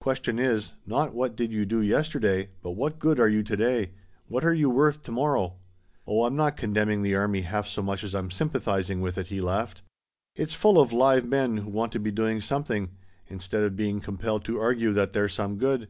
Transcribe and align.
Question 0.00 0.38
is 0.38 0.72
not 0.86 1.12
what 1.12 1.36
did 1.36 1.52
you 1.52 1.66
do 1.66 1.82
yesterday 1.82 2.48
but 2.62 2.70
what 2.70 2.98
good 2.98 3.20
are 3.20 3.28
you 3.28 3.42
to 3.42 3.56
day 3.58 3.90
what 4.26 4.42
are 4.42 4.54
you 4.54 4.70
worth 4.70 5.02
to 5.02 5.12
morrow? 5.12 5.56
Oh, 6.06 6.24
I'm 6.24 6.34
not 6.34 6.56
condemning 6.56 7.02
the 7.02 7.14
army 7.14 7.42
half 7.42 7.66
so 7.68 7.82
much 7.82 8.02
as 8.02 8.14
I'm 8.14 8.30
sympathizing 8.30 9.02
with 9.02 9.18
it," 9.18 9.26
he 9.26 9.42
laughed. 9.42 9.82
"It's 10.34 10.54
full 10.54 10.80
of 10.80 10.94
live 10.94 11.26
men 11.26 11.58
who 11.58 11.68
want 11.68 11.92
to 11.92 12.00
be 12.00 12.10
doing 12.10 12.40
something 12.40 12.88
instead 13.28 13.64
of 13.64 13.76
being 13.76 14.00
compelled 14.00 14.46
to 14.46 14.58
argue 14.58 14.94
that 14.94 15.12
they're 15.12 15.28
some 15.28 15.58
good. 15.58 15.88